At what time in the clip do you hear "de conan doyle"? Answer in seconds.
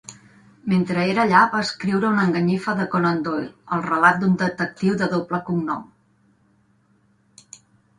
2.81-3.53